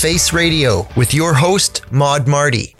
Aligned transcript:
Face 0.00 0.32
Radio 0.32 0.88
with 0.96 1.12
your 1.12 1.34
host, 1.34 1.82
Mod 1.92 2.26
Marty. 2.26 2.74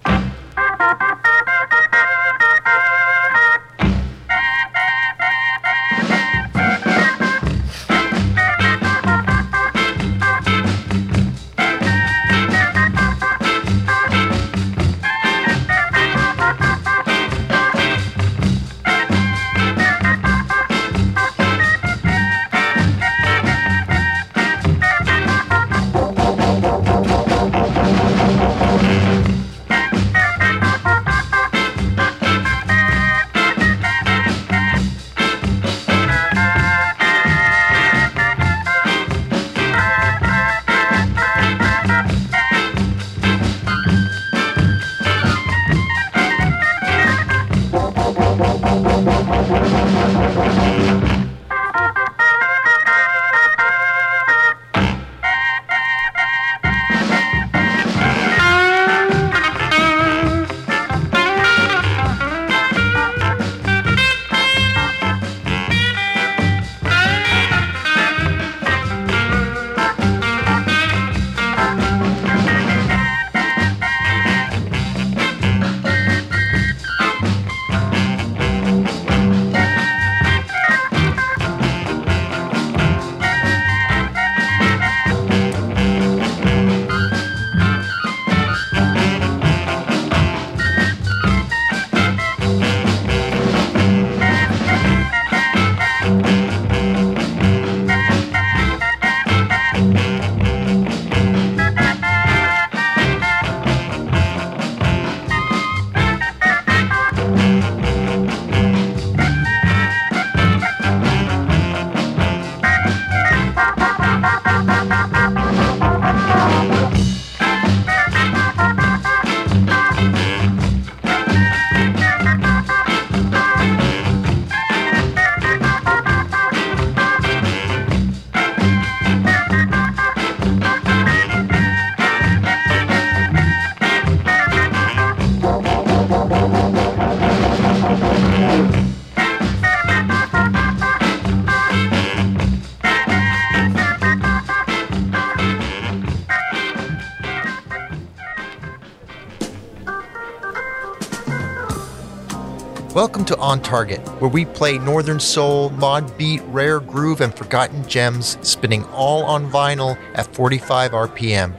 Welcome 153.01 153.25
to 153.25 153.37
On 153.39 153.63
Target, 153.63 154.07
where 154.21 154.29
we 154.29 154.45
play 154.45 154.77
Northern 154.77 155.21
Soul, 155.21 155.71
Mod 155.71 156.19
Beat, 156.19 156.43
Rare 156.49 156.81
Groove, 156.81 157.23
and 157.23 157.35
Forgotten 157.35 157.89
Gems, 157.89 158.37
spinning 158.47 158.85
all 158.93 159.23
on 159.25 159.51
vinyl 159.51 159.97
at 160.13 160.27
45 160.35 160.91
RPM. 160.91 161.55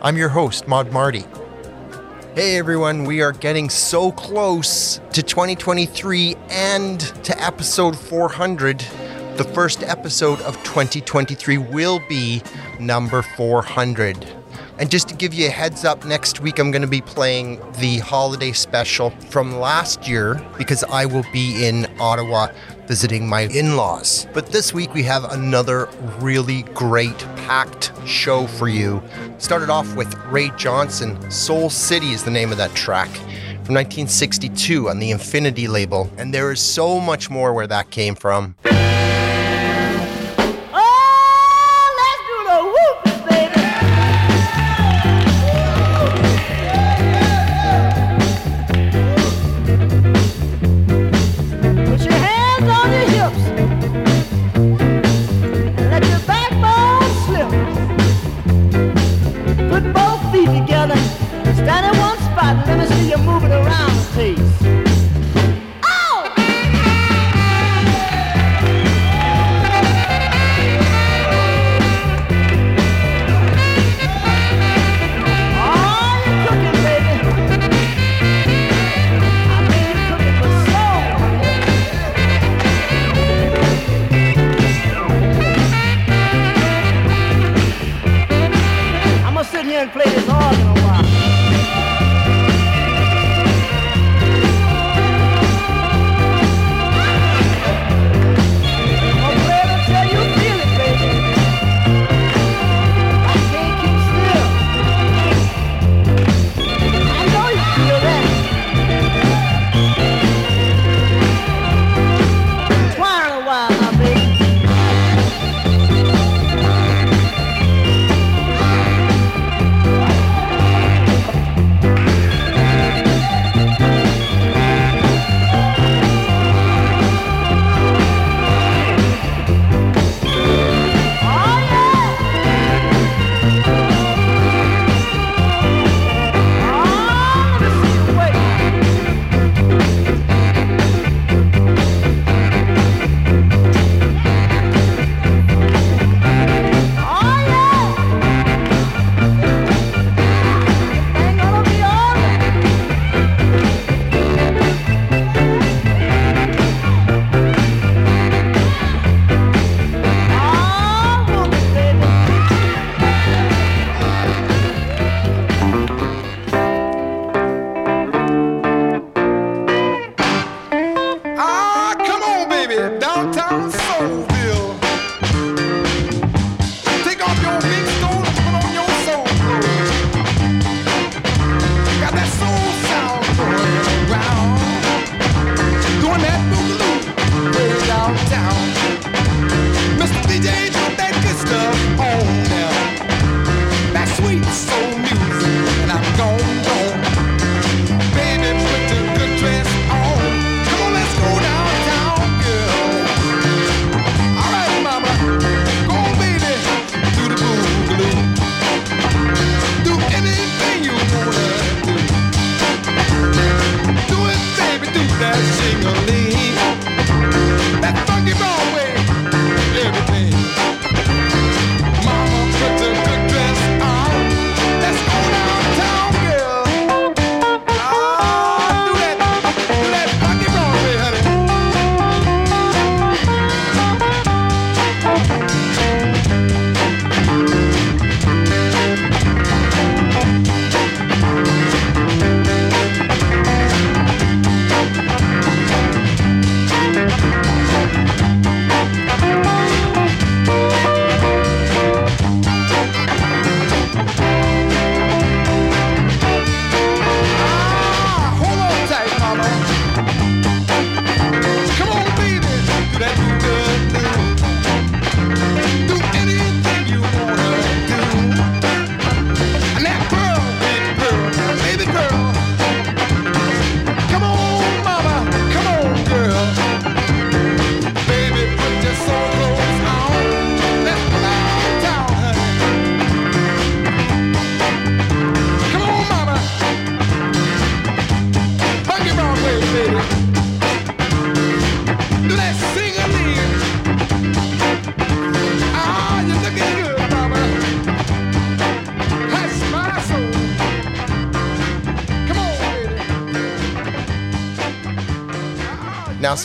I'm 0.00 0.16
your 0.16 0.30
host, 0.30 0.66
Mod 0.66 0.92
Marty. 0.92 1.26
Hey 2.34 2.56
everyone, 2.56 3.04
we 3.04 3.20
are 3.20 3.32
getting 3.32 3.68
so 3.68 4.10
close 4.10 5.02
to 5.12 5.22
2023 5.22 6.34
and 6.48 6.98
to 7.24 7.44
episode 7.44 7.94
400. 7.94 8.78
The 9.36 9.44
first 9.52 9.82
episode 9.82 10.40
of 10.40 10.56
2023 10.64 11.58
will 11.58 12.00
be 12.08 12.40
number 12.80 13.20
400. 13.20 14.45
And 14.78 14.90
just 14.90 15.08
to 15.08 15.14
give 15.14 15.32
you 15.32 15.46
a 15.46 15.50
heads 15.50 15.86
up, 15.86 16.04
next 16.04 16.40
week 16.40 16.58
I'm 16.58 16.70
going 16.70 16.82
to 16.82 16.88
be 16.88 17.00
playing 17.00 17.60
the 17.78 17.98
holiday 17.98 18.52
special 18.52 19.08
from 19.30 19.58
last 19.58 20.06
year 20.06 20.38
because 20.58 20.84
I 20.84 21.06
will 21.06 21.24
be 21.32 21.66
in 21.66 21.86
Ottawa 21.98 22.48
visiting 22.86 23.26
my 23.26 23.42
in 23.42 23.76
laws. 23.76 24.26
But 24.34 24.48
this 24.48 24.74
week 24.74 24.92
we 24.92 25.02
have 25.04 25.24
another 25.32 25.88
really 26.18 26.62
great 26.74 27.18
packed 27.36 27.90
show 28.06 28.46
for 28.46 28.68
you. 28.68 29.02
Started 29.38 29.70
off 29.70 29.96
with 29.96 30.14
Ray 30.26 30.50
Johnson, 30.58 31.30
Soul 31.30 31.70
City 31.70 32.10
is 32.10 32.22
the 32.22 32.30
name 32.30 32.52
of 32.52 32.58
that 32.58 32.74
track. 32.74 33.08
From 33.64 33.74
1962 33.74 34.90
on 34.90 35.00
the 35.00 35.10
Infinity 35.10 35.66
label, 35.66 36.08
and 36.18 36.32
there 36.32 36.52
is 36.52 36.60
so 36.60 37.00
much 37.00 37.30
more 37.30 37.52
where 37.52 37.66
that 37.66 37.90
came 37.90 38.14
from. 38.14 38.54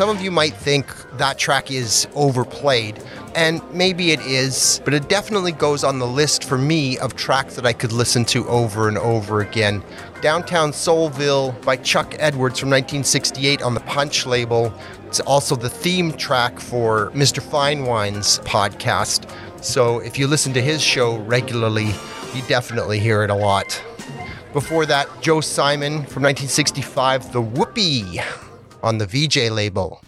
some 0.02 0.10
of 0.10 0.20
you 0.20 0.32
might 0.32 0.56
think 0.56 0.88
that 1.20 1.38
track 1.38 1.70
is 1.70 2.08
overplayed, 2.16 3.00
and 3.36 3.62
maybe 3.72 4.10
it 4.10 4.20
is, 4.22 4.82
but 4.84 4.96
it 4.96 5.08
definitely 5.08 5.52
goes 5.52 5.84
on 5.84 6.00
the 6.00 6.08
list 6.08 6.44
for 6.44 6.58
me 6.58 6.98
of 6.98 7.16
tracks 7.16 7.54
that 7.54 7.68
I 7.68 7.74
could 7.74 7.92
listen 7.92 8.26
to 8.26 8.48
over 8.48 8.88
and 8.88 8.98
over 8.98 9.42
again. 9.42 9.84
Downtown 10.20 10.72
Soulville 10.72 11.54
by 11.64 11.78
Chuck 11.78 12.16
Edwards 12.18 12.58
from 12.58 12.72
1968 12.72 13.62
on 13.62 13.76
the 13.76 13.80
Punch 13.82 14.26
label. 14.26 14.74
It's 15.06 15.20
also 15.20 15.56
the 15.56 15.70
theme 15.70 16.14
track 16.14 16.60
for 16.60 17.12
Mr. 17.12 17.40
Fine 17.40 17.86
Wine's 17.86 18.40
podcast. 18.40 19.30
So 19.64 20.00
if 20.00 20.18
you 20.18 20.26
listen 20.26 20.52
to 20.54 20.64
his 20.64 20.82
show 20.82 21.18
regularly, 21.18 21.92
you 22.34 22.42
definitely 22.48 22.98
hear 22.98 23.22
it 23.22 23.30
a 23.30 23.36
lot. 23.36 23.80
Before 24.52 24.88
that, 24.88 25.08
Joe 25.22 25.42
Simon 25.42 25.92
from 26.08 26.24
1965, 26.24 27.34
The 27.34 27.42
Whoopee 27.42 28.20
on 28.84 28.98
the 28.98 29.06
Vee-Jay 29.06 29.50
label. 29.50 30.02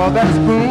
for 0.00 0.10
that 0.12 0.34
spoon. 0.34 0.69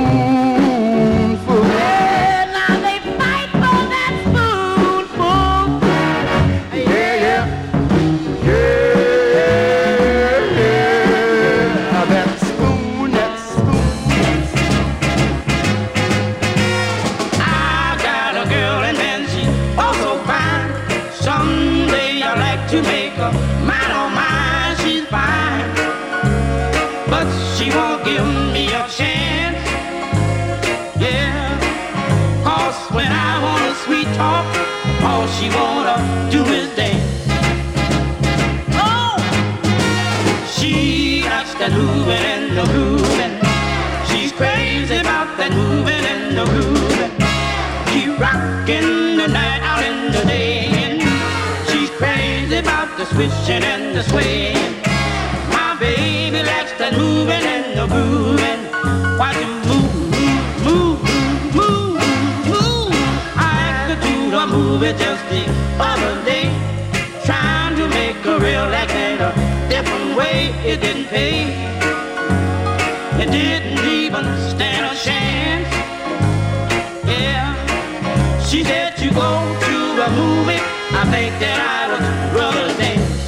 that 81.41 81.59
I 81.59 81.81
was 81.91 82.05
rubber 82.35 82.69
dance. 82.79 83.19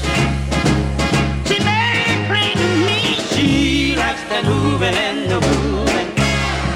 She 1.48 1.58
made 1.60 2.24
me 2.88 3.20
she 3.32 3.96
likes 3.96 4.24
that 4.32 4.44
moving 4.46 4.96
and 4.96 5.30
the 5.32 5.40
grooving. 5.44 6.10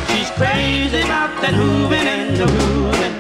She's 0.09 0.29
crazy 0.35 1.07
that 1.41 1.53
moving 1.55 2.07
and 2.15 2.35
the 2.35 2.47
grooving. 2.55 3.15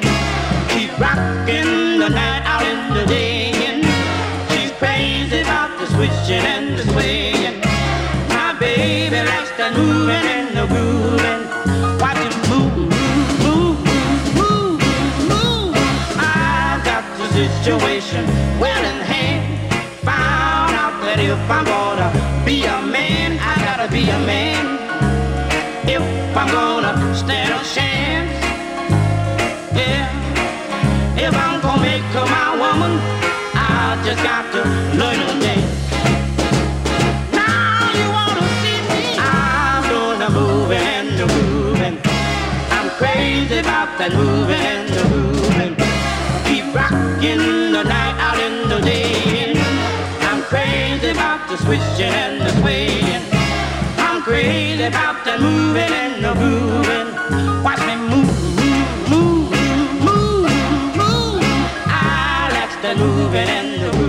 Keep 0.73 0.91
rocking 0.99 1.99
the 2.03 2.09
night 2.09 2.43
out 2.43 2.65
in 2.67 2.79
the 2.97 3.05
day. 3.05 3.53
And 3.69 3.83
she's 4.51 4.71
crazy 4.81 5.41
the 5.79 5.87
switching 5.93 6.45
and 6.55 6.77
the 6.77 6.83
swinging. 6.91 7.61
My 8.35 8.51
baby 8.59 9.19
likes 9.23 9.51
that 9.57 9.71
moving. 9.73 10.34
situation 17.65 18.23
well 18.59 18.83
in 18.93 19.01
hand. 19.01 19.41
Found 20.05 20.75
out 20.77 21.01
that 21.01 21.17
if 21.17 21.41
I'm 21.49 21.65
gonna 21.65 22.09
be 22.45 22.61
a 22.61 22.77
man, 22.93 23.39
I 23.41 23.53
gotta 23.65 23.89
be 23.89 24.03
a 24.05 24.19
man. 24.21 24.63
If 25.89 26.03
I'm 26.37 26.49
gonna 26.53 26.93
stand 27.17 27.49
a 27.57 27.61
chance, 27.75 28.29
yeah. 29.73 30.05
If 31.17 31.33
I'm 31.33 31.57
gonna 31.65 31.81
make 31.81 32.05
her 32.13 32.27
my 32.37 32.51
woman, 32.53 32.93
I 33.57 33.97
just 34.05 34.21
got 34.21 34.45
to 34.53 34.61
learn 35.01 35.17
to 35.25 35.33
dance. 35.41 35.73
Now 37.33 37.81
you 37.97 38.07
wanna 38.17 38.45
see 38.61 38.79
me? 38.93 39.03
I'm 39.17 39.81
doing 39.89 40.19
the 40.21 40.29
moving, 40.37 41.05
the 41.17 41.25
moving. 41.33 41.97
I'm 42.77 42.89
crazy 43.01 43.57
about 43.57 43.89
that 43.97 44.13
moving, 44.13 44.85
the 44.93 45.01
moving. 45.01 45.14
Rocking 46.75 47.71
the 47.71 47.83
night 47.83 48.15
out 48.19 48.37
in 48.37 48.67
the 48.67 48.81
day. 48.81 49.53
I'm 50.27 50.41
crazy 50.43 51.11
about 51.11 51.47
the 51.47 51.55
switching 51.55 52.13
and 52.23 52.41
the 52.41 52.49
swaying. 52.59 53.23
I'm 53.97 54.21
crazy 54.21 54.83
about 54.83 55.23
the 55.23 55.39
moving 55.39 55.93
and 56.03 56.25
the 56.25 56.33
grooving. 56.33 57.63
Watch 57.63 57.79
me 57.87 57.95
move, 57.95 59.09
move, 59.09 59.51
move, 60.03 60.03
move, 60.03 60.51
move. 60.99 61.43
I 61.87 62.49
like 62.51 62.81
the 62.81 62.95
moving 63.01 63.47
and 63.47 63.81
the 63.81 63.91
grooving. 63.91 64.04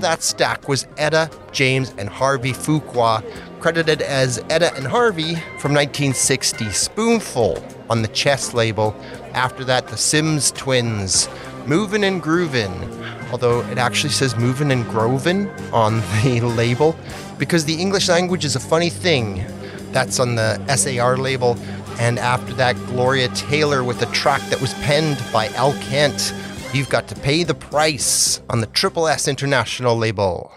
That 0.00 0.22
stack 0.22 0.68
was 0.68 0.86
Etta, 0.98 1.30
James, 1.52 1.94
and 1.96 2.08
Harvey 2.08 2.52
Fuqua, 2.52 3.24
credited 3.60 4.02
as 4.02 4.38
Etta 4.50 4.74
and 4.74 4.86
Harvey 4.86 5.34
from 5.58 5.72
1960, 5.72 6.70
Spoonful 6.70 7.64
on 7.88 8.02
the 8.02 8.08
Chess 8.08 8.52
label. 8.52 8.94
After 9.32 9.64
that, 9.64 9.88
the 9.88 9.96
Sims 9.96 10.52
Twins, 10.52 11.28
Movin' 11.66 12.04
and 12.04 12.22
Groovin', 12.22 13.30
although 13.32 13.62
it 13.62 13.78
actually 13.78 14.12
says 14.12 14.36
Movin' 14.36 14.70
and 14.70 14.84
Grovin' 14.84 15.48
on 15.72 16.00
the 16.22 16.40
label, 16.42 16.94
because 17.38 17.64
the 17.64 17.74
English 17.74 18.08
language 18.08 18.44
is 18.44 18.54
a 18.54 18.60
funny 18.60 18.90
thing. 18.90 19.44
That's 19.92 20.20
on 20.20 20.34
the 20.34 20.76
SAR 20.76 21.16
label. 21.16 21.56
And 21.98 22.18
after 22.18 22.52
that, 22.54 22.76
Gloria 22.86 23.28
Taylor 23.28 23.82
with 23.82 24.02
a 24.02 24.06
track 24.12 24.42
that 24.50 24.60
was 24.60 24.74
penned 24.74 25.18
by 25.32 25.48
Al 25.54 25.72
Kent. 25.80 26.34
You've 26.76 26.90
got 26.90 27.08
to 27.08 27.14
pay 27.14 27.42
the 27.42 27.54
price 27.54 28.42
on 28.50 28.60
the 28.60 28.66
Triple 28.66 29.08
S 29.08 29.28
International 29.28 29.96
label. 29.96 30.52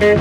This 0.00 0.18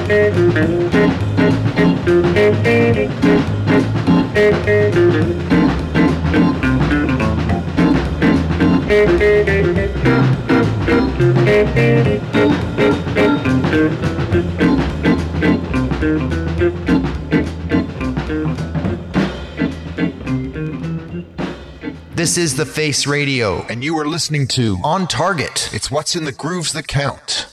is 22.37 22.57
The 22.57 22.65
Face 22.65 23.07
Radio, 23.07 23.65
and 23.69 23.81
you 23.81 23.97
are 23.97 24.05
listening 24.05 24.45
to 24.49 24.77
On 24.83 25.07
Target. 25.07 25.69
It's 25.73 25.89
what's 25.89 26.17
in 26.17 26.25
the 26.25 26.33
grooves 26.33 26.73
that 26.73 26.89
count. 26.89 27.48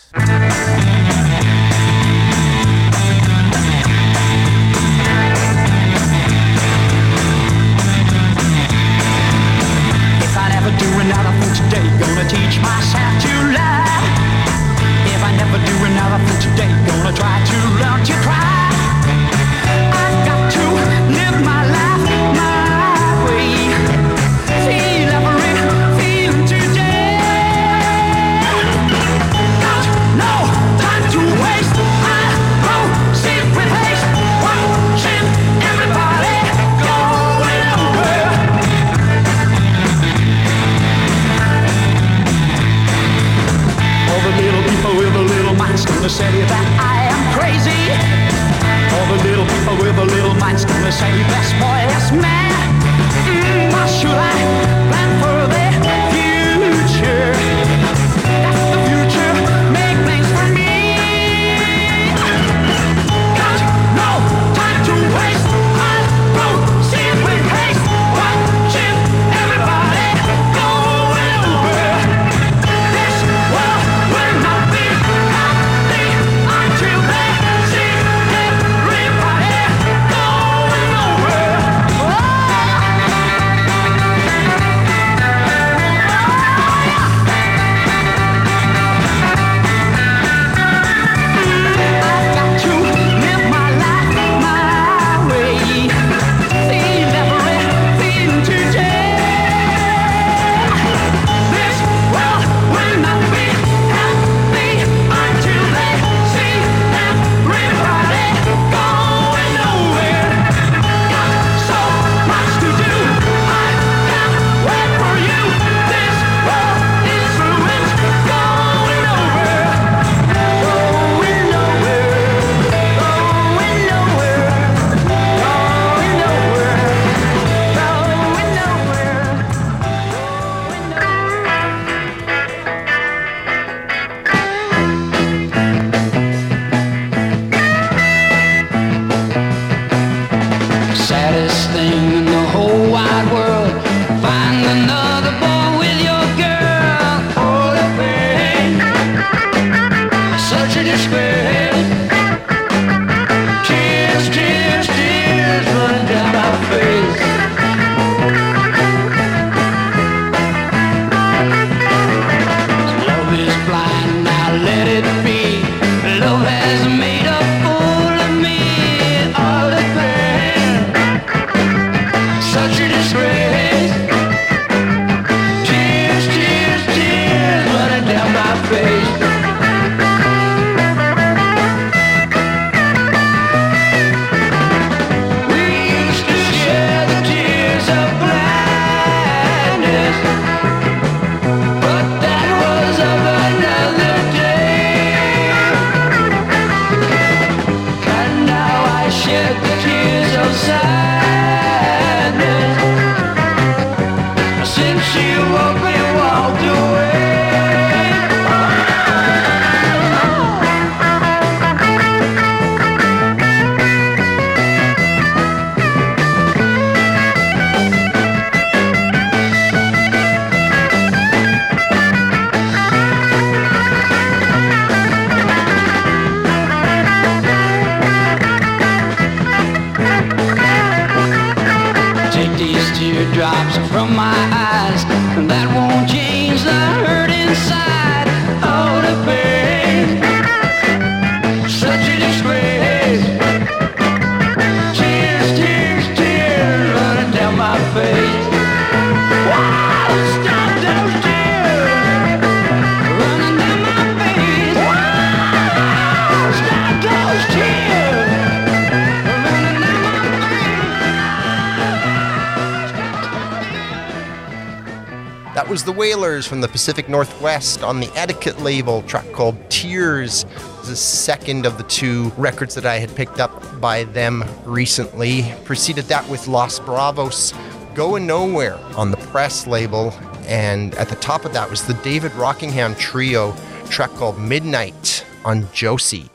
From 266.47 266.61
the 266.61 266.69
Pacific 266.69 267.09
Northwest 267.09 267.83
on 267.83 267.99
the 267.99 268.09
Etiquette 268.15 268.61
label, 268.61 269.03
track 269.03 269.31
called 269.33 269.59
Tears. 269.69 270.47
The 270.85 270.95
second 270.95 271.67
of 271.67 271.77
the 271.77 271.83
two 271.85 272.31
records 272.37 272.77
that 272.77 272.87
I 272.87 272.99
had 272.99 273.15
picked 273.17 273.41
up 273.41 273.81
by 273.81 274.05
them 274.05 274.45
recently. 274.65 275.53
Preceded 275.65 276.05
that 276.05 276.29
with 276.29 276.47
Los 276.47 276.79
Bravos, 276.79 277.53
Going 277.95 278.29
Nowhere 278.29 278.79
on 278.97 279.11
the 279.11 279.17
Press 279.17 279.67
label. 279.67 280.13
And 280.47 280.95
at 280.95 281.09
the 281.09 281.17
top 281.17 281.45
of 281.45 281.53
that 281.55 281.69
was 281.69 281.85
the 281.85 281.95
David 281.95 282.33
Rockingham 282.35 282.95
Trio 282.95 283.53
track 283.91 284.11
called 284.11 284.39
Midnight 284.39 285.27
on 285.45 285.69
Josie. 285.73 286.31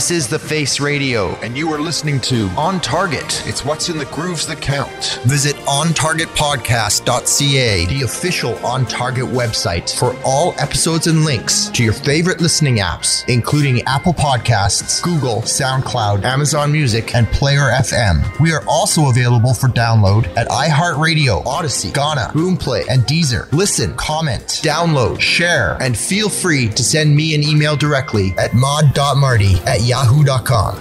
This 0.00 0.10
is 0.10 0.28
The 0.28 0.38
Face 0.38 0.80
Radio. 0.80 1.34
And 1.42 1.54
you 1.54 1.70
are 1.74 1.78
listening 1.78 2.20
to 2.20 2.48
On 2.56 2.80
Target. 2.80 3.46
It's 3.46 3.66
What's 3.66 3.90
in 3.90 3.98
the 3.98 4.06
Grooves 4.06 4.46
That 4.46 4.62
Count. 4.62 5.20
Visit 5.26 5.56
ontargetpodcast.ca, 5.56 7.84
the 7.84 8.00
official 8.00 8.54
On 8.64 8.86
Target 8.86 9.26
website 9.26 9.94
for 9.94 10.16
all 10.24 10.54
episodes 10.58 11.06
and 11.06 11.26
links 11.26 11.68
to 11.74 11.84
your 11.84 11.92
favorite 11.92 12.40
listening 12.40 12.76
apps, 12.76 13.28
including 13.28 13.82
Apple 13.82 14.14
Podcasts, 14.14 15.02
Google, 15.02 15.42
SoundCloud, 15.42 16.24
Amazon 16.24 16.72
Music, 16.72 17.14
and 17.14 17.26
Player 17.26 17.68
FM. 17.70 18.22
We 18.40 18.54
are 18.54 18.64
also 18.66 19.10
available 19.10 19.52
for 19.52 19.68
download 19.68 20.34
at 20.34 20.48
iHeartRadio, 20.48 21.44
Audacy, 21.44 21.92
Gaana, 21.92 22.32
Boomplay, 22.32 22.86
and 22.88 23.02
Deezer. 23.02 23.52
Listen, 23.52 23.94
comment, 23.96 24.60
download, 24.62 25.20
share, 25.20 25.76
and 25.82 25.94
feel 25.94 26.30
free 26.30 26.70
to 26.70 26.82
send 26.82 27.14
me 27.14 27.34
an 27.34 27.42
email 27.42 27.76
directly 27.76 28.32
at 28.38 28.54
mod.marty 28.54 29.56
at 29.66 29.89
yahoo.com. 29.90 30.80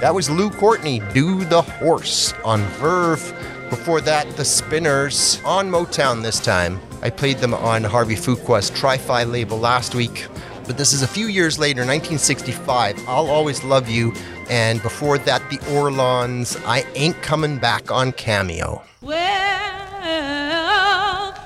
That 0.00 0.14
was 0.14 0.30
Lou 0.30 0.48
Courtney, 0.48 1.02
Do 1.12 1.44
the 1.44 1.60
Horse 1.60 2.32
on 2.44 2.62
Verve. 2.80 3.20
Before 3.68 4.00
that, 4.00 4.26
The 4.38 4.44
Spinners 4.44 5.42
on 5.44 5.68
Motown 5.70 6.22
this 6.22 6.40
time. 6.40 6.80
I 7.02 7.10
played 7.10 7.36
them 7.38 7.52
on 7.52 7.84
Harvey 7.84 8.14
Fuqua's 8.14 8.70
Tri-Phi 8.70 9.24
label 9.24 9.58
last 9.58 9.94
week, 9.94 10.28
but 10.66 10.78
this 10.78 10.94
is 10.94 11.02
a 11.02 11.06
few 11.06 11.26
years 11.26 11.58
later, 11.58 11.80
1965. 11.80 13.06
I'll 13.06 13.28
Always 13.28 13.62
Love 13.64 13.90
You, 13.90 14.14
and 14.48 14.80
before 14.82 15.18
that, 15.18 15.42
The 15.50 15.58
Orlons, 15.76 16.56
I 16.64 16.86
Ain't 16.94 17.20
Coming 17.20 17.58
Back 17.58 17.90
on 17.90 18.12
Cameo. 18.12 18.82
Well, 19.02 19.18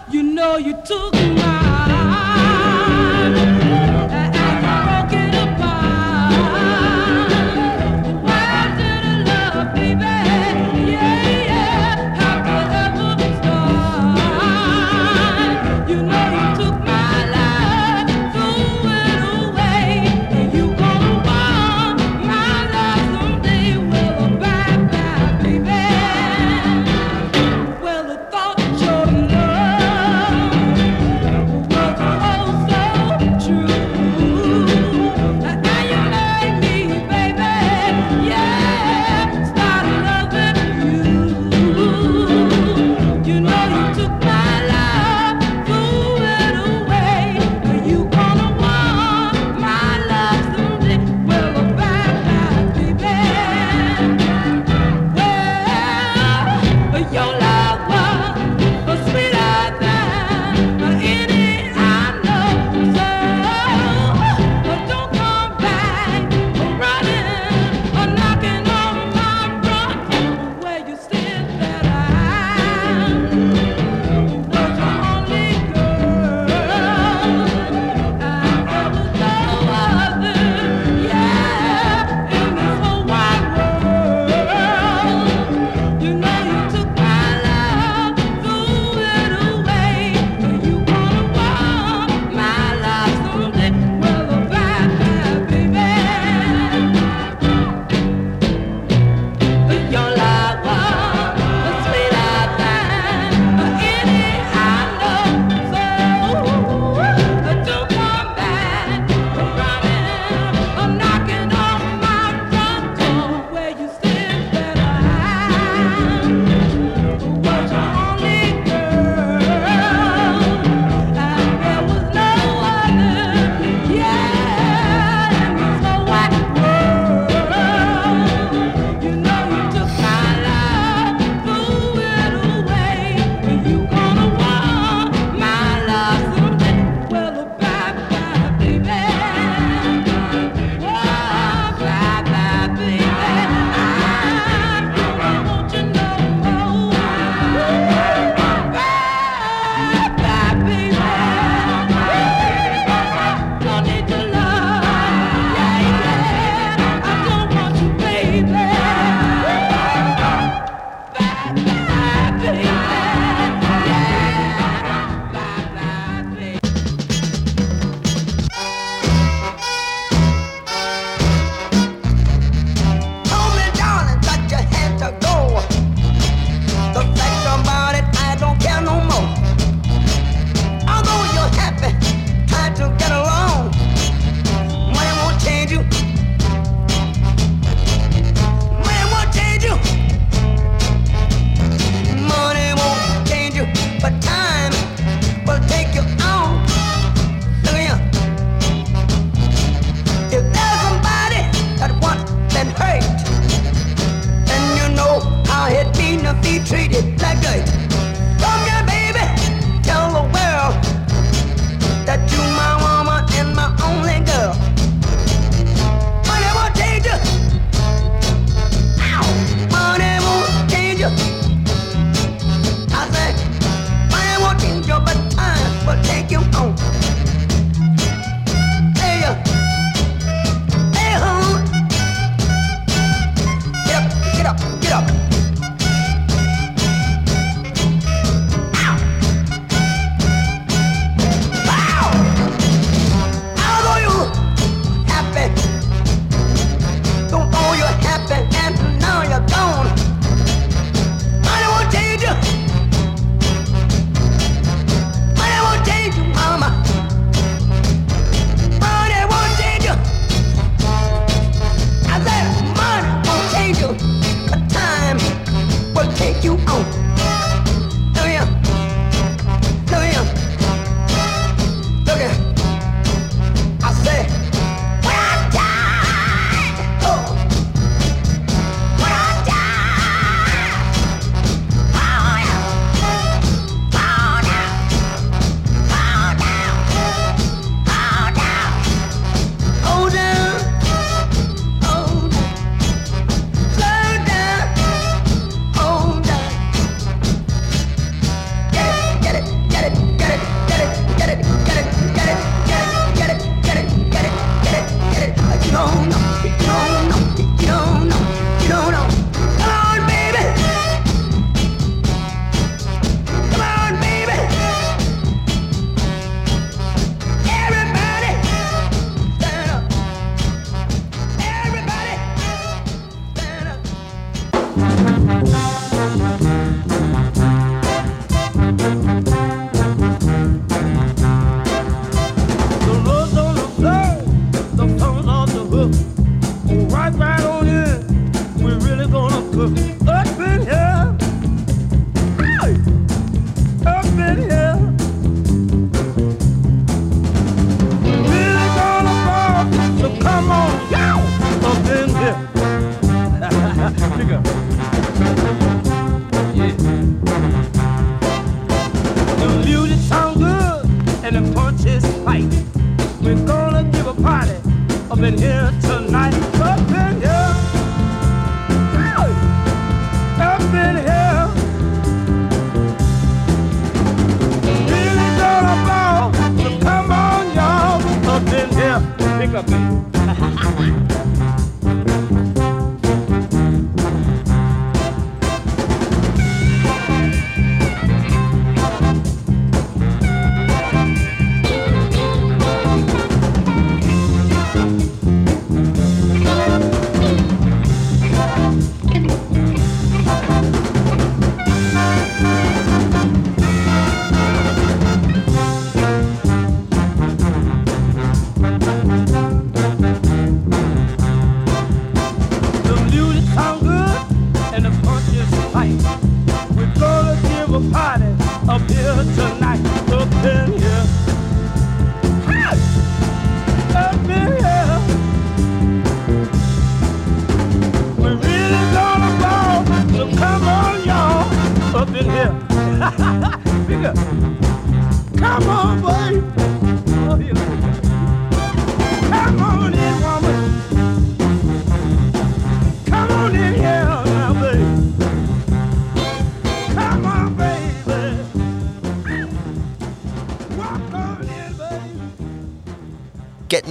you 0.09 0.23
know 0.23 0.57
you 0.57 0.81
took 0.87 1.15
my 1.15 1.82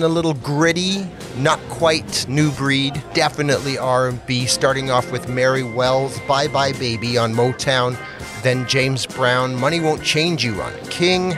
getting 0.01 0.11
a 0.11 0.15
little 0.15 0.33
gritty, 0.33 1.07
not 1.37 1.59
quite 1.69 2.25
new 2.27 2.51
breed, 2.53 2.93
definitely 3.13 3.77
R&B, 3.77 4.47
starting 4.47 4.89
off 4.89 5.11
with 5.11 5.29
Mary 5.29 5.61
Wells, 5.61 6.19
Bye 6.27 6.47
Bye 6.47 6.73
Baby 6.73 7.19
on 7.19 7.33
Motown, 7.33 7.95
then 8.41 8.67
James 8.67 9.05
Brown, 9.05 9.55
Money 9.55 9.79
Won't 9.79 10.03
Change 10.03 10.43
You 10.43 10.59
on 10.59 10.73
King, 10.85 11.37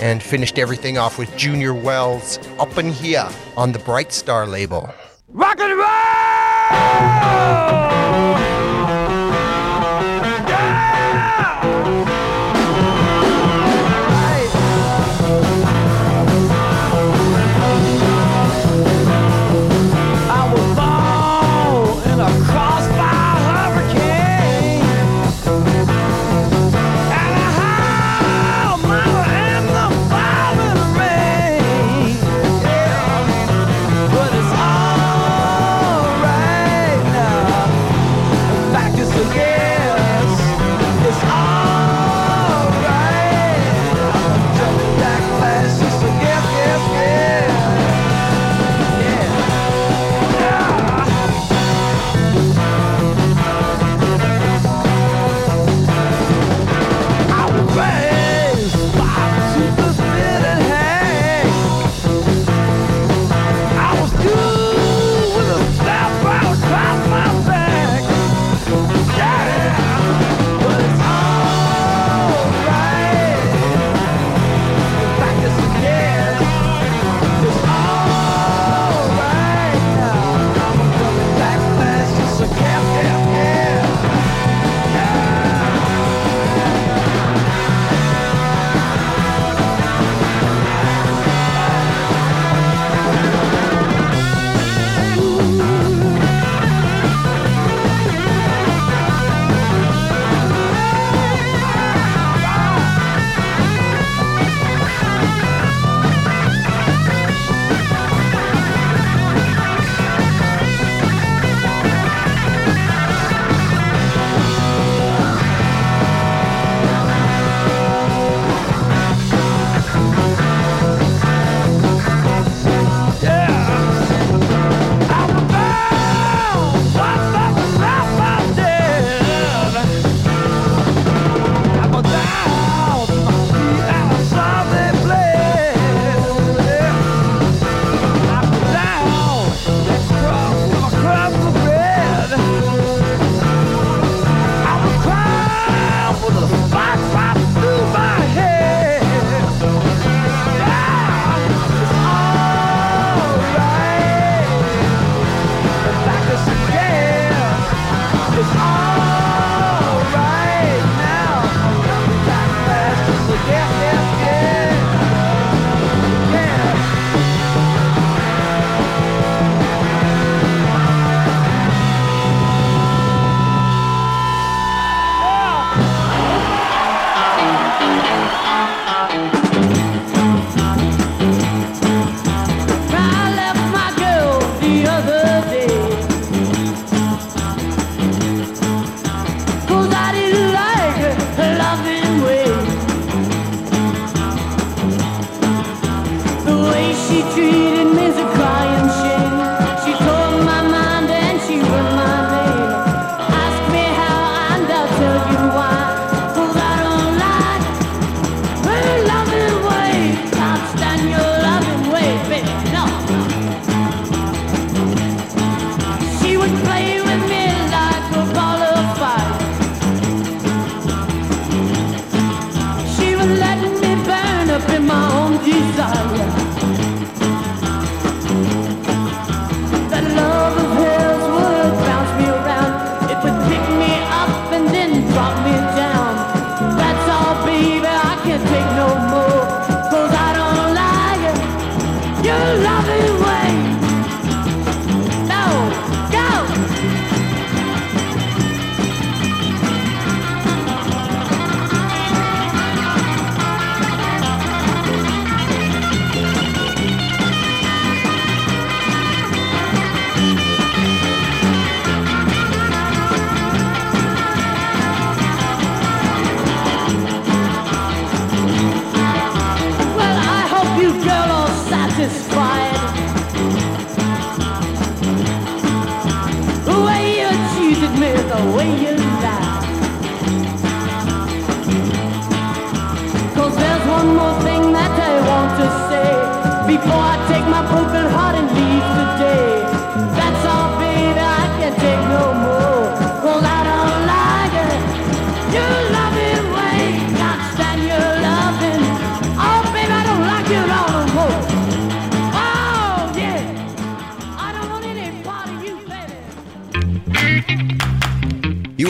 and 0.00 0.20
finished 0.20 0.58
everything 0.58 0.98
off 0.98 1.18
with 1.18 1.34
Junior 1.36 1.72
Wells, 1.72 2.40
Up 2.58 2.76
in 2.78 2.92
Here 2.92 3.28
on 3.56 3.70
the 3.70 3.78
Bright 3.78 4.12
Star 4.12 4.44
label. 4.46 4.92
Rock 5.28 5.60
and 5.60 5.78
roll! 5.78 7.39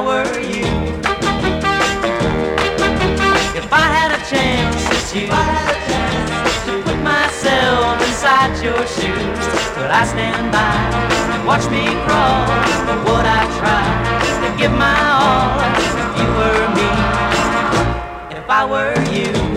I 0.00 0.02
were 0.02 0.40
you. 0.40 0.64
If 3.54 3.70
I 3.70 3.86
had 3.96 4.10
a 4.16 4.20
chance 4.32 4.82
at 4.96 5.14
you, 5.14 5.28
chance 5.28 6.64
to 6.64 6.72
put 6.84 6.98
myself 7.02 8.00
inside 8.08 8.52
your 8.64 8.80
shoes, 8.96 9.44
would 9.76 9.92
I 9.92 10.06
stand 10.06 10.52
by 10.52 10.72
and 11.34 11.46
watch 11.46 11.68
me 11.68 11.84
crawl? 12.06 12.46
But 12.88 12.98
would 13.08 13.26
I 13.28 13.44
try 13.60 13.84
to 14.40 14.48
give 14.56 14.72
my 14.72 14.96
all 15.20 15.60
if 15.84 16.08
you 16.16 16.28
were 16.38 16.64
me? 16.78 16.90
If 18.38 18.48
I 18.48 18.64
were 18.64 18.96
you. 19.12 19.49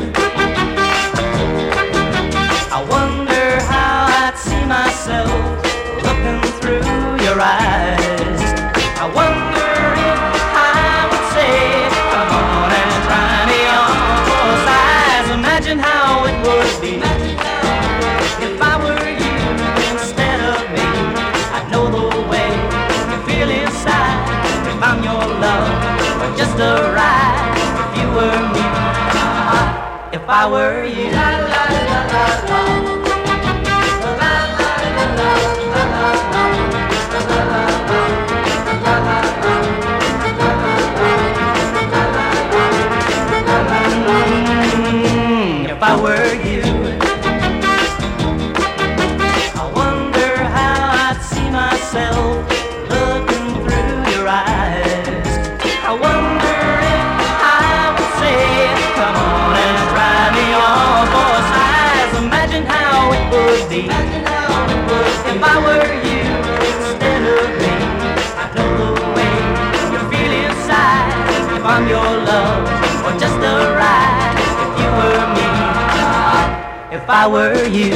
I 30.35 30.47
were 30.47 30.83
you. 30.83 31.52
I 77.15 77.27
were 77.27 77.53
you. 77.67 77.91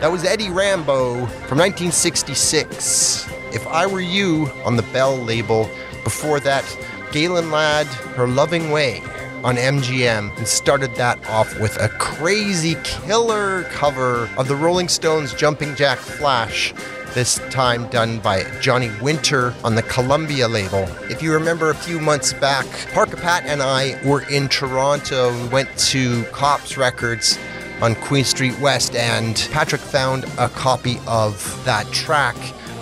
That 0.00 0.10
was 0.10 0.24
Eddie 0.24 0.46
Rambeau 0.46 1.28
from 1.46 1.58
1966. 1.58 3.28
If 3.52 3.64
I 3.68 3.86
Were 3.86 4.00
You 4.00 4.50
on 4.64 4.74
the 4.74 4.82
Bell 4.82 5.16
label. 5.16 5.70
Before 6.02 6.40
that, 6.40 6.64
Galen 7.12 7.52
Ladd, 7.52 7.86
Her 7.86 8.26
Loving 8.26 8.72
Way 8.72 9.00
on 9.44 9.56
MGM 9.56 10.36
and 10.36 10.46
started 10.46 10.94
that 10.96 11.24
off 11.28 11.58
with 11.60 11.80
a 11.80 11.88
crazy 11.88 12.76
killer 12.84 13.64
cover 13.64 14.28
of 14.36 14.48
the 14.48 14.56
Rolling 14.56 14.88
Stones' 14.88 15.32
Jumping 15.34 15.74
Jack 15.74 15.98
Flash 15.98 16.74
this 17.14 17.38
time 17.50 17.88
done 17.88 18.18
by 18.18 18.44
Johnny 18.60 18.90
Winter 19.00 19.54
on 19.64 19.74
the 19.74 19.82
Columbia 19.82 20.46
label. 20.46 20.86
If 21.10 21.22
you 21.22 21.32
remember 21.32 21.70
a 21.70 21.74
few 21.74 21.98
months 21.98 22.32
back, 22.32 22.66
Parker 22.92 23.16
Pat 23.16 23.44
and 23.46 23.62
I 23.62 24.00
were 24.04 24.22
in 24.28 24.48
Toronto. 24.48 25.34
We 25.42 25.48
went 25.48 25.76
to 25.90 26.24
Kops 26.24 26.76
Records 26.76 27.38
on 27.80 27.94
Queen 27.96 28.24
Street 28.24 28.58
West, 28.60 28.94
and 28.94 29.48
Patrick 29.52 29.80
found 29.80 30.24
a 30.38 30.48
copy 30.48 30.98
of 31.06 31.64
that 31.64 31.90
track. 31.92 32.36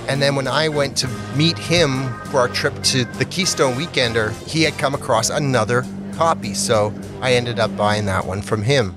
And 0.09 0.23
then 0.23 0.37
when 0.37 0.47
I 0.49 0.69
went 0.69 0.97
to 0.99 1.09
meet 1.37 1.59
him 1.59 2.13
for 2.25 2.39
our 2.39 2.49
trip 2.49 2.75
to 2.85 3.05
the 3.05 3.25
Keystone 3.25 3.75
Weekender, 3.75 4.33
he 4.47 4.63
had 4.63 4.77
come 4.79 4.95
across 4.95 5.31
another 5.31 5.85
copy, 6.17 6.55
so 6.55 6.93
I 7.21 7.35
ended 7.35 7.61
up 7.61 7.77
buying 7.77 8.07
that 8.07 8.25
one 8.27 8.43
from 8.43 8.63
him. 8.63 8.95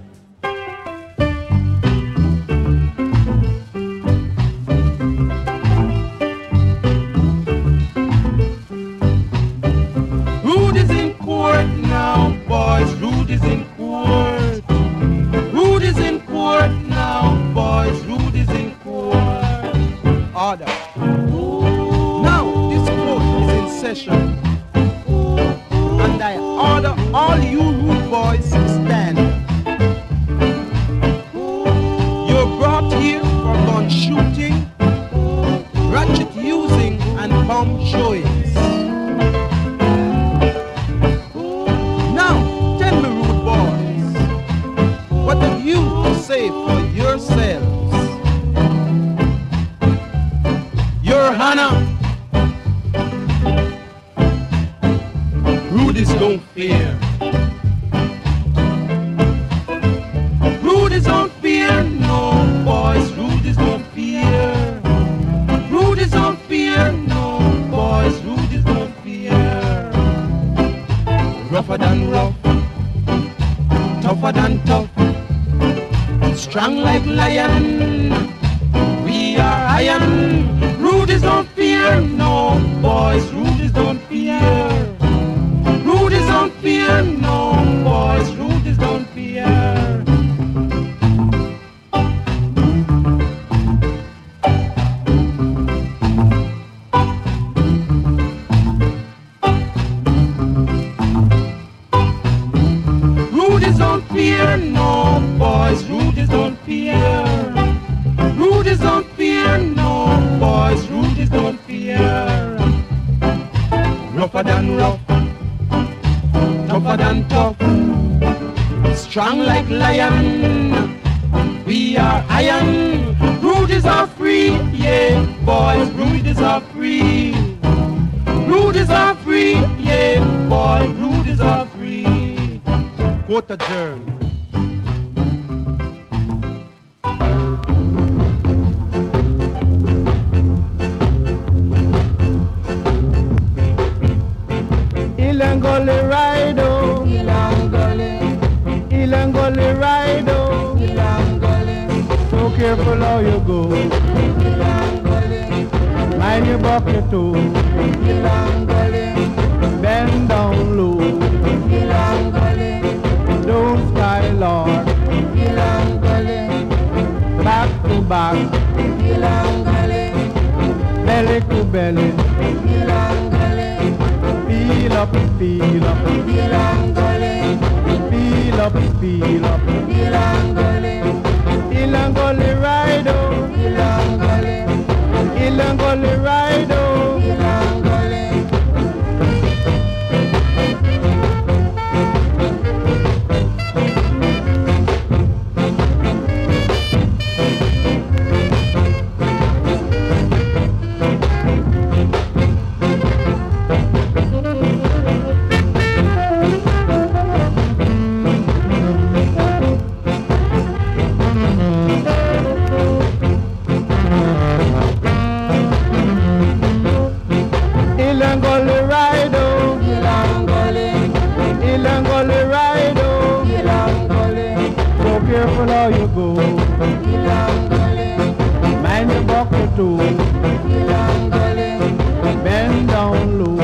Bend 232.43 232.89
down 232.89 233.39
low. 233.39 233.55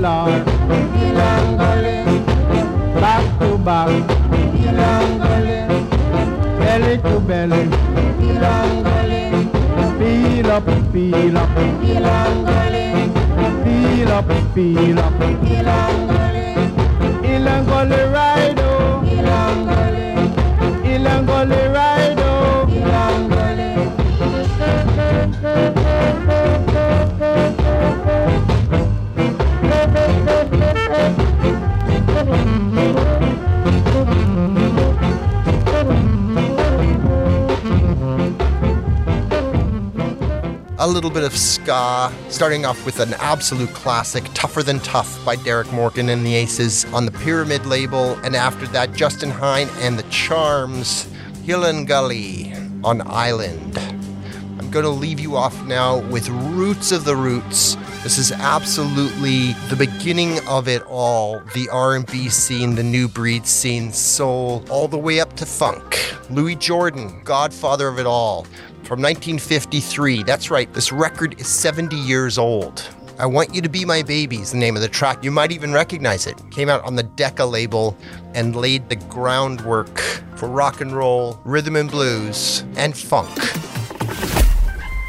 No. 0.00 0.26
Back 3.00 3.24
to 3.40 3.58
back. 3.58 3.88
Belly 6.60 6.96
to 6.98 7.20
belly. 7.26 7.62
Feel 9.98 10.44
up. 10.46 10.64
Feel 10.92 11.36
up, 14.12 14.28
feel 14.54 14.98
up. 15.00 15.12
Feel 15.42 15.68
up. 15.68 16.15
a 40.86 40.96
little 40.96 41.10
bit 41.10 41.24
of 41.24 41.36
ska, 41.36 42.12
starting 42.28 42.64
off 42.64 42.86
with 42.86 43.00
an 43.00 43.12
absolute 43.14 43.70
classic, 43.70 44.22
Tougher 44.34 44.62
Than 44.62 44.78
Tough 44.78 45.18
by 45.24 45.34
Derrick 45.34 45.72
Morgan 45.72 46.10
and 46.10 46.24
the 46.24 46.36
Aces 46.36 46.84
on 46.92 47.04
the 47.04 47.10
Pyramid 47.10 47.66
label, 47.66 48.12
and 48.22 48.36
after 48.36 48.68
that, 48.68 48.92
Justin 48.92 49.30
Hinds 49.30 49.72
and 49.80 49.98
the 49.98 50.04
Charms, 50.10 51.08
"Hill 51.44 51.64
and 51.64 51.88
Gully 51.88 52.54
on 52.84 53.02
Island. 53.04 53.76
I'm 54.60 54.70
going 54.70 54.84
to 54.84 54.90
leave 54.90 55.18
you 55.18 55.34
off 55.34 55.60
now 55.64 55.98
with 56.08 56.28
Roots 56.28 56.92
of 56.92 57.04
the 57.04 57.16
Roots. 57.16 57.76
This 58.04 58.16
is 58.16 58.30
absolutely 58.30 59.54
the 59.68 59.76
beginning 59.76 60.38
of 60.46 60.68
it 60.68 60.84
all, 60.84 61.42
the 61.52 61.68
R&B 61.68 62.28
scene, 62.28 62.76
the 62.76 62.84
new 62.84 63.08
breed 63.08 63.44
scene, 63.44 63.92
soul, 63.92 64.64
all 64.70 64.86
the 64.86 64.98
way 64.98 65.18
up 65.18 65.34
to 65.36 65.46
funk. 65.46 66.14
Louis 66.30 66.54
Jordan, 66.54 67.22
godfather 67.24 67.88
of 67.88 67.98
it 67.98 68.06
all. 68.06 68.46
From 68.86 69.02
1953. 69.02 70.22
That's 70.22 70.48
right, 70.48 70.72
this 70.72 70.92
record 70.92 71.40
is 71.40 71.48
70 71.48 71.96
years 71.96 72.38
old. 72.38 72.88
I 73.18 73.26
Want 73.26 73.52
You 73.52 73.60
to 73.62 73.68
Be 73.68 73.84
My 73.84 74.00
Baby 74.00 74.36
is 74.36 74.52
the 74.52 74.58
name 74.58 74.76
of 74.76 74.82
the 74.82 74.88
track. 74.88 75.24
You 75.24 75.32
might 75.32 75.50
even 75.50 75.72
recognize 75.72 76.28
it. 76.28 76.40
Came 76.52 76.68
out 76.68 76.84
on 76.84 76.94
the 76.94 77.02
Decca 77.02 77.44
label 77.44 77.96
and 78.34 78.54
laid 78.54 78.88
the 78.88 78.94
groundwork 78.94 79.98
for 80.36 80.48
rock 80.48 80.82
and 80.82 80.92
roll, 80.92 81.40
rhythm 81.44 81.74
and 81.74 81.90
blues, 81.90 82.62
and 82.76 82.96
funk. 82.96 83.34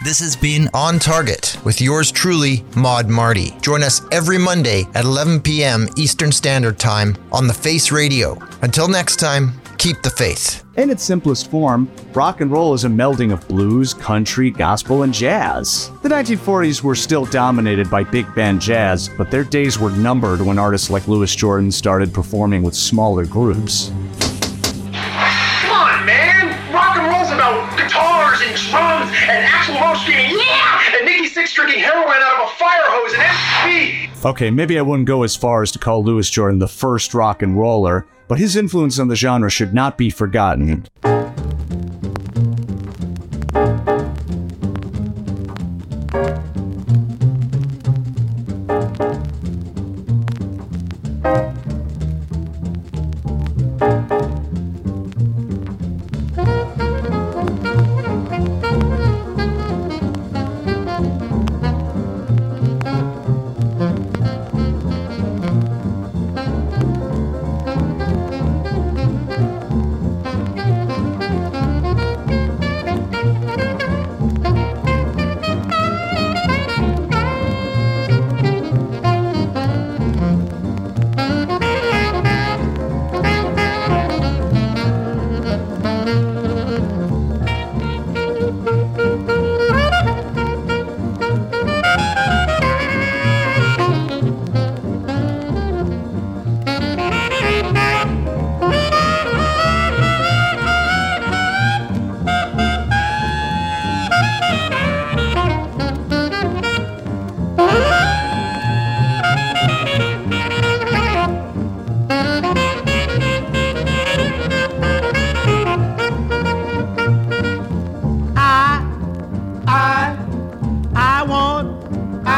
This 0.03 0.21
has 0.21 0.35
been 0.35 0.71
On 0.73 0.97
Target 0.97 1.55
with 1.63 1.79
yours 1.79 2.11
truly, 2.11 2.65
Mod 2.75 3.09
Marty. 3.09 3.51
Join 3.61 3.83
us 3.83 4.01
every 4.11 4.39
Monday 4.39 4.85
at 4.95 5.05
11 5.05 5.41
p.m. 5.41 5.87
Eastern 5.97 6.31
Standard 6.31 6.79
Time 6.79 7.15
on 7.31 7.45
the 7.45 7.53
Face 7.53 7.91
Radio. 7.91 8.39
Until 8.63 8.87
next 8.87 9.17
time, 9.17 9.53
keep 9.77 10.01
the 10.01 10.09
faith. 10.09 10.63
In 10.77 10.89
its 10.89 11.03
simplest 11.03 11.49
form, 11.49 11.89
rock 12.13 12.41
and 12.41 12.51
roll 12.51 12.73
is 12.73 12.83
a 12.83 12.89
melding 12.89 13.31
of 13.31 13.47
blues, 13.47 13.93
country, 13.93 14.51
gospel, 14.51 15.03
and 15.03 15.13
jazz. 15.13 15.89
The 16.03 16.09
1940s 16.09 16.83
were 16.83 16.95
still 16.95 17.25
dominated 17.25 17.89
by 17.89 18.03
big 18.03 18.33
band 18.35 18.61
jazz, 18.61 19.09
but 19.17 19.31
their 19.31 19.43
days 19.43 19.79
were 19.79 19.91
numbered 19.91 20.41
when 20.41 20.59
artists 20.59 20.89
like 20.89 21.07
Louis 21.07 21.33
Jordan 21.35 21.71
started 21.71 22.13
performing 22.13 22.63
with 22.63 22.75
smaller 22.75 23.25
groups. 23.25 23.89
Come 24.91 25.71
on, 25.71 26.05
man! 26.05 26.73
Rock 26.73 26.97
and 26.97 27.07
roll's 27.07 27.31
about 27.31 27.77
guitars 27.77 28.41
and 28.41 28.55
drums 28.69 29.11
and 29.29 29.45
Axl 29.45 29.81
Rose 29.81 30.01
screaming, 30.01 30.37
yeah! 30.37 30.97
And 30.97 31.05
Nikki 31.05 31.29
Sixx 31.29 31.53
drinking 31.53 31.81
heroin 31.81 32.17
out 32.21 32.41
of 32.41 32.49
a 32.49 32.53
fire 32.55 32.85
hose 32.85 33.13
and 33.13 33.21
MTV! 33.23 33.56
Okay, 34.25 34.49
maybe 34.49 34.79
I 34.79 34.81
wouldn't 34.81 35.07
go 35.07 35.23
as 35.23 35.35
far 35.35 35.61
as 35.61 35.71
to 35.71 35.79
call 35.79 36.03
Louis 36.03 36.29
Jordan 36.29 36.59
the 36.59 36.67
first 36.67 37.13
rock 37.13 37.41
and 37.43 37.57
roller, 37.57 38.05
but 38.27 38.39
his 38.39 38.55
influence 38.55 38.99
on 38.99 39.07
the 39.07 39.15
genre 39.15 39.49
should 39.49 39.73
not 39.73 39.97
be 39.97 40.09
forgotten. 40.09 40.85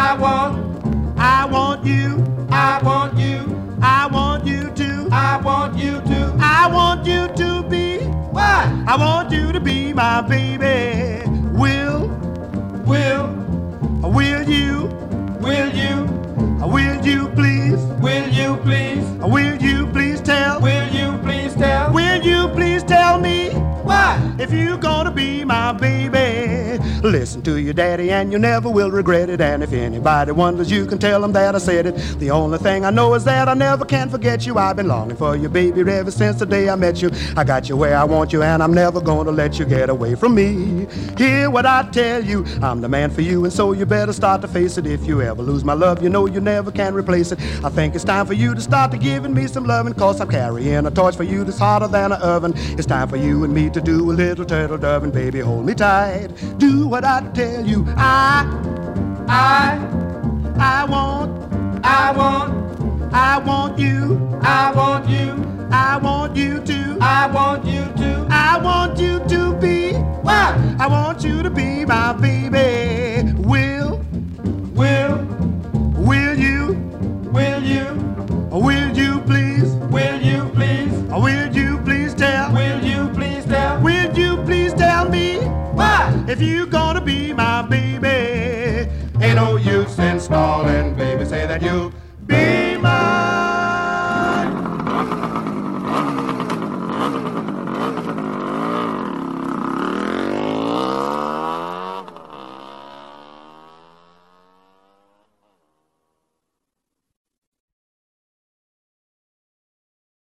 I 0.09 0.13
want, 0.15 1.19
I 1.19 1.45
want 1.45 1.85
you, 1.85 2.25
I 2.49 2.81
want 2.81 3.15
you, 3.19 3.77
I 3.79 4.07
want 4.07 4.43
you 4.43 4.71
to, 4.71 5.07
I 5.11 5.37
want 5.37 5.77
you 5.77 6.01
to, 6.01 6.35
I 6.41 6.65
want 6.65 7.05
you 7.05 7.27
to 7.27 7.61
be, 7.69 7.99
what? 8.31 8.65
I 8.87 8.95
want 8.97 9.31
you 9.31 9.51
to 9.51 9.59
be 9.59 9.93
my 9.93 10.21
baby. 10.21 11.21
Will, 11.51 12.07
will, 12.87 13.27
will 14.01 14.49
you, 14.49 14.85
will 15.41 15.69
you, 15.75 16.05
will 16.67 17.05
you 17.05 17.27
please, 17.35 17.77
will 18.01 18.29
you 18.29 18.57
please, 18.63 19.05
will 19.21 19.61
you 19.61 19.85
please 19.91 20.21
tell, 20.21 20.59
will 20.59 20.87
you 20.87 21.19
please 21.19 21.53
tell, 21.53 21.93
will 21.93 22.19
you 22.23 22.47
please 22.55 22.81
tell 22.81 23.19
me? 23.19 23.51
What? 23.83 24.19
If 24.41 24.51
you're 24.51 24.79
gonna 24.79 25.11
be 25.11 25.45
my 25.45 25.71
baby, 25.71 25.98
listen 27.03 27.41
to 27.43 27.57
your 27.57 27.73
daddy 27.73 28.11
and 28.11 28.31
you 28.31 28.39
never 28.39 28.69
will 28.69 28.91
regret 28.91 29.29
it. 29.29 29.41
And 29.41 29.63
if 29.63 29.73
anybody 29.73 30.31
wonders, 30.31 30.69
you 30.71 30.85
can 30.85 30.97
tell 30.97 31.21
them 31.21 31.31
that 31.33 31.55
I 31.55 31.57
said 31.59 31.85
it. 31.85 31.95
The 32.19 32.31
only 32.31 32.57
thing 32.57 32.85
I 32.85 32.89
know 32.89 33.13
is 33.13 33.23
that 33.25 33.47
I 33.47 33.53
never 33.53 33.85
can 33.85 34.09
forget 34.09 34.45
you. 34.45 34.57
I've 34.57 34.75
been 34.75 34.87
longing 34.87 35.17
for 35.17 35.35
you, 35.35 35.49
baby, 35.49 35.81
ever 35.81 36.11
since 36.11 36.39
the 36.39 36.45
day 36.45 36.69
I 36.69 36.75
met 36.75 37.01
you. 37.01 37.09
I 37.35 37.43
got 37.43 37.69
you 37.69 37.77
where 37.77 37.97
I 37.97 38.03
want 38.03 38.33
you, 38.33 38.43
and 38.43 38.61
I'm 38.61 38.73
never 38.73 39.01
gonna 39.01 39.31
let 39.31 39.59
you 39.59 39.65
get 39.65 39.89
away 39.89 40.15
from 40.15 40.35
me. 40.35 40.87
Hear 41.17 41.49
what 41.49 41.65
I 41.65 41.83
tell 41.91 42.23
you, 42.23 42.45
I'm 42.61 42.81
the 42.81 42.89
man 42.89 43.09
for 43.11 43.21
you, 43.21 43.43
and 43.43 43.53
so 43.53 43.71
you 43.71 43.85
better 43.85 44.13
start 44.13 44.41
to 44.41 44.47
face 44.47 44.77
it. 44.77 44.85
If 44.85 45.05
you 45.05 45.21
ever 45.21 45.41
lose 45.41 45.63
my 45.63 45.73
love, 45.73 46.03
you 46.03 46.09
know 46.09 46.25
you 46.25 46.41
never 46.41 46.71
can 46.71 46.93
replace 46.93 47.31
it. 47.31 47.39
I 47.63 47.69
think 47.69 47.95
it's 47.95 48.03
time 48.03 48.25
for 48.25 48.33
you 48.33 48.53
to 48.55 48.61
start 48.61 48.91
to 48.91 48.97
giving 48.97 49.33
me 49.33 49.47
some 49.47 49.65
loving, 49.65 49.93
cause 49.93 50.19
I'm 50.19 50.29
carrying 50.29 50.85
a 50.85 50.91
torch 50.91 51.15
for 51.15 51.23
you 51.23 51.43
that's 51.43 51.59
hotter 51.59 51.87
than 51.87 52.11
an 52.11 52.21
oven. 52.21 52.53
It's 52.55 52.85
time 52.85 53.07
for 53.07 53.17
you 53.17 53.43
and 53.43 53.53
me 53.53 53.69
to 53.69 53.81
do 53.81 54.11
a 54.11 54.13
little 54.13 54.45
turtle 54.45 54.77
doving, 54.77 55.11
baby, 55.11 55.39
hold 55.39 55.65
me 55.65 55.73
tight. 55.73 56.27
Do 56.57 56.88
what 56.89 57.05
I 57.05 57.21
tell 57.33 57.63
you. 57.65 57.85
I, 57.95 58.45
I, 59.27 59.77
I 60.57 60.85
want, 60.85 61.85
I 61.85 62.11
want, 62.11 63.13
I 63.13 63.37
want 63.37 63.77
you, 63.77 64.39
I 64.41 64.71
want 64.71 65.07
you, 65.07 65.45
I 65.71 65.97
want 65.97 66.35
you 66.35 66.59
to, 66.63 66.97
I 66.99 67.27
want 67.27 67.65
you 67.65 67.85
to, 67.97 68.27
I 68.31 68.57
want 68.57 68.99
you 68.99 69.19
to 69.19 69.53
be 69.61 69.93
what? 69.93 70.55
I 70.79 70.87
want 70.87 71.23
you 71.23 71.43
to 71.43 71.49
be 71.51 71.85
my 71.85 72.13
baby. 72.13 73.33
Will, 73.33 74.03
will, 74.73 75.17
will 75.95 76.39
you, 76.39 76.73
will 77.31 77.63
you, 77.63 77.85
will 78.49 78.97
you 78.97 79.21
please, 79.21 79.75
will 79.91 80.19
you 80.21 80.38
If 86.29 86.43
you 86.43 86.67
gonna 86.67 87.01
be 87.01 87.33
my 87.33 87.63
baby, 87.63 88.87
ain't 89.19 89.37
no 89.37 89.55
use 89.55 89.97
in 89.97 90.19
stalling, 90.19 90.93
baby. 90.93 91.25
Say 91.25 91.47
that 91.47 91.59
you'll 91.59 91.91
be 92.27 92.77
my 92.77 93.68